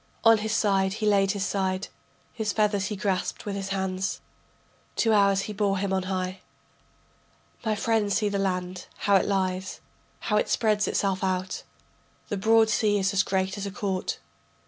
On 0.23 0.39
his 0.39 0.51
side 0.51 0.93
he 0.93 1.05
laid 1.05 1.33
his 1.33 1.45
side, 1.45 1.87
His 2.33 2.51
feathers 2.53 2.87
he 2.87 2.95
grasped 2.95 3.45
with 3.45 3.55
his 3.55 3.69
hands. 3.69 4.19
Two 4.95 5.13
hours 5.13 5.41
he 5.41 5.53
bore 5.53 5.77
him 5.77 5.93
on 5.93 6.01
high. 6.09 6.39
My 7.63 7.75
friend 7.75 8.11
see 8.11 8.27
the 8.27 8.39
land, 8.39 8.87
how 9.05 9.15
it 9.17 9.27
lies, 9.27 9.79
How 10.21 10.37
it 10.37 10.49
spreads 10.49 10.87
itself 10.87 11.23
out. 11.23 11.61
The 12.29 12.37
broad 12.37 12.67
sea 12.69 12.97
is 12.97 13.13
as 13.13 13.21
great 13.21 13.59
as 13.59 13.67
a 13.67 13.71
court. 13.71 14.17